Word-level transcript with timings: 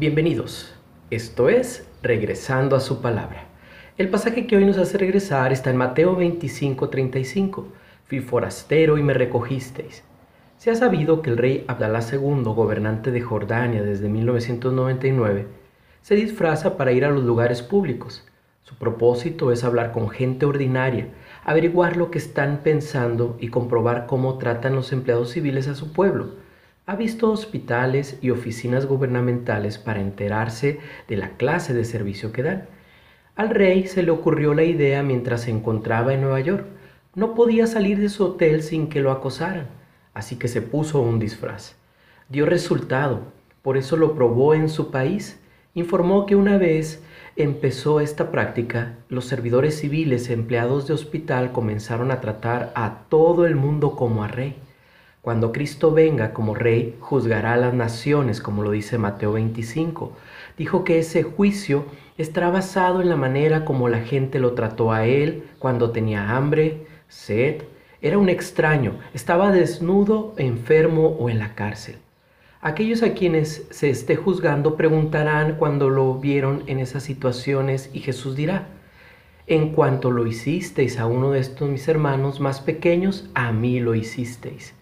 Bienvenidos. 0.00 0.72
Esto 1.10 1.50
es 1.50 1.86
Regresando 2.02 2.74
a 2.74 2.80
su 2.80 3.02
palabra. 3.02 3.48
El 3.98 4.08
pasaje 4.08 4.46
que 4.46 4.56
hoy 4.56 4.64
nos 4.64 4.78
hace 4.78 4.96
regresar 4.96 5.52
está 5.52 5.68
en 5.68 5.76
Mateo 5.76 6.16
25:35. 6.16 7.66
Fui 8.06 8.20
forastero 8.20 8.96
y 8.96 9.02
me 9.02 9.12
recogisteis. 9.12 10.02
Se 10.56 10.70
ha 10.70 10.74
sabido 10.74 11.20
que 11.20 11.28
el 11.28 11.36
rey 11.36 11.66
Abdalá 11.68 12.00
II, 12.00 12.44
gobernante 12.44 13.10
de 13.10 13.20
Jordania 13.20 13.82
desde 13.82 14.08
1999, 14.08 15.48
se 16.00 16.14
disfraza 16.14 16.78
para 16.78 16.92
ir 16.92 17.04
a 17.04 17.10
los 17.10 17.22
lugares 17.22 17.60
públicos. 17.60 18.26
Su 18.62 18.76
propósito 18.76 19.52
es 19.52 19.64
hablar 19.64 19.92
con 19.92 20.08
gente 20.08 20.46
ordinaria, 20.46 21.08
averiguar 21.44 21.98
lo 21.98 22.10
que 22.10 22.16
están 22.16 22.60
pensando 22.64 23.36
y 23.38 23.48
comprobar 23.48 24.06
cómo 24.06 24.38
tratan 24.38 24.76
los 24.76 24.94
empleados 24.94 25.32
civiles 25.32 25.68
a 25.68 25.74
su 25.74 25.92
pueblo 25.92 26.48
ha 26.90 26.96
visto 26.96 27.30
hospitales 27.30 28.18
y 28.20 28.30
oficinas 28.30 28.86
gubernamentales 28.86 29.78
para 29.78 30.00
enterarse 30.00 30.80
de 31.06 31.16
la 31.16 31.36
clase 31.36 31.72
de 31.72 31.84
servicio 31.84 32.32
que 32.32 32.42
dan. 32.42 32.66
Al 33.36 33.50
rey 33.50 33.86
se 33.86 34.02
le 34.02 34.10
ocurrió 34.10 34.54
la 34.54 34.64
idea 34.64 35.04
mientras 35.04 35.42
se 35.42 35.52
encontraba 35.52 36.12
en 36.14 36.22
Nueva 36.22 36.40
York. 36.40 36.66
No 37.14 37.36
podía 37.36 37.68
salir 37.68 38.00
de 38.00 38.08
su 38.08 38.24
hotel 38.24 38.64
sin 38.64 38.88
que 38.88 39.02
lo 39.02 39.12
acosaran, 39.12 39.68
así 40.14 40.34
que 40.34 40.48
se 40.48 40.62
puso 40.62 41.00
un 41.00 41.20
disfraz. 41.20 41.76
Dio 42.28 42.44
resultado, 42.44 43.20
por 43.62 43.76
eso 43.76 43.96
lo 43.96 44.16
probó 44.16 44.54
en 44.54 44.68
su 44.68 44.90
país. 44.90 45.38
Informó 45.74 46.26
que 46.26 46.34
una 46.34 46.58
vez 46.58 47.04
empezó 47.36 48.00
esta 48.00 48.32
práctica, 48.32 48.96
los 49.08 49.26
servidores 49.26 49.78
civiles 49.78 50.28
empleados 50.28 50.88
de 50.88 50.94
hospital 50.94 51.52
comenzaron 51.52 52.10
a 52.10 52.20
tratar 52.20 52.72
a 52.74 53.02
todo 53.08 53.46
el 53.46 53.54
mundo 53.54 53.94
como 53.94 54.24
a 54.24 54.26
rey. 54.26 54.56
Cuando 55.22 55.52
Cristo 55.52 55.92
venga 55.92 56.32
como 56.32 56.54
rey, 56.54 56.96
juzgará 56.98 57.52
a 57.52 57.58
las 57.58 57.74
naciones, 57.74 58.40
como 58.40 58.62
lo 58.62 58.70
dice 58.70 58.96
Mateo 58.96 59.32
25. 59.32 60.12
Dijo 60.56 60.82
que 60.82 60.98
ese 60.98 61.22
juicio 61.24 61.84
estará 62.16 62.48
basado 62.48 63.02
en 63.02 63.10
la 63.10 63.16
manera 63.16 63.66
como 63.66 63.90
la 63.90 64.00
gente 64.00 64.38
lo 64.38 64.54
trató 64.54 64.92
a 64.92 65.04
él 65.04 65.44
cuando 65.58 65.90
tenía 65.90 66.34
hambre, 66.34 66.86
sed, 67.08 67.64
era 68.00 68.16
un 68.16 68.30
extraño, 68.30 68.94
estaba 69.12 69.52
desnudo, 69.52 70.32
enfermo 70.38 71.08
o 71.08 71.28
en 71.28 71.38
la 71.38 71.54
cárcel. 71.54 71.96
Aquellos 72.62 73.02
a 73.02 73.12
quienes 73.12 73.66
se 73.68 73.90
esté 73.90 74.16
juzgando 74.16 74.74
preguntarán 74.74 75.56
cuando 75.56 75.90
lo 75.90 76.14
vieron 76.14 76.62
en 76.66 76.78
esas 76.78 77.02
situaciones 77.02 77.90
y 77.92 78.00
Jesús 78.00 78.36
dirá, 78.36 78.68
en 79.46 79.72
cuanto 79.74 80.10
lo 80.10 80.26
hicisteis 80.26 80.98
a 80.98 81.04
uno 81.04 81.32
de 81.32 81.40
estos 81.40 81.68
mis 81.68 81.88
hermanos 81.88 82.40
más 82.40 82.62
pequeños, 82.62 83.28
a 83.34 83.52
mí 83.52 83.80
lo 83.80 83.94
hicisteis 83.94 84.79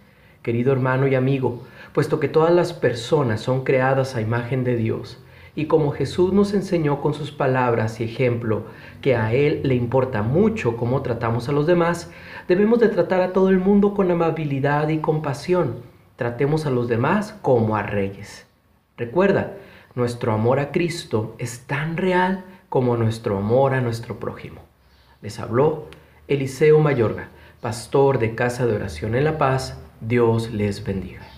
querido 0.49 0.73
hermano 0.73 1.07
y 1.07 1.15
amigo, 1.15 1.61
puesto 1.93 2.21
que 2.21 2.29
todas 2.31 2.55
las 2.55 2.73
personas 2.73 3.43
son 3.43 3.65
creadas 3.65 4.17
a 4.17 4.23
imagen 4.23 4.65
de 4.65 4.77
Dios, 4.77 5.23
y 5.55 5.67
como 5.67 5.93
Jesús 5.93 6.33
nos 6.33 6.55
enseñó 6.55 7.03
con 7.03 7.13
sus 7.13 7.33
palabras 7.33 8.01
y 8.01 8.05
ejemplo 8.05 8.63
que 9.03 9.15
a 9.15 9.35
Él 9.35 9.61
le 9.65 9.75
importa 9.75 10.23
mucho 10.23 10.79
cómo 10.79 11.03
tratamos 11.03 11.51
a 11.51 11.53
los 11.53 11.67
demás, 11.67 12.11
debemos 12.49 12.79
de 12.79 12.89
tratar 12.89 13.21
a 13.21 13.35
todo 13.35 13.51
el 13.51 13.59
mundo 13.59 13.93
con 13.93 14.11
amabilidad 14.11 14.89
y 14.89 15.01
compasión. 15.01 15.81
Tratemos 16.17 16.65
a 16.65 16.71
los 16.71 16.89
demás 16.89 17.37
como 17.43 17.77
a 17.77 17.83
reyes. 17.83 18.47
Recuerda, 18.97 19.53
nuestro 19.95 20.33
amor 20.33 20.61
a 20.61 20.73
Cristo 20.73 21.35
es 21.37 21.67
tan 21.67 21.99
real 21.99 22.47
como 22.71 22.97
nuestro 22.97 23.37
amor 23.37 23.75
a 23.75 23.83
nuestro 23.83 24.19
prójimo. 24.19 24.63
Les 25.21 25.41
habló 25.41 25.89
Eliseo 26.27 26.81
Mayorga, 26.81 27.29
pastor 27.61 28.19
de 28.19 28.35
Casa 28.35 28.65
de 28.65 28.77
Oración 28.77 29.15
en 29.15 29.25
La 29.25 29.37
Paz, 29.37 29.79
Dios 30.01 30.51
les 30.53 30.85
bendiga. 30.85 31.38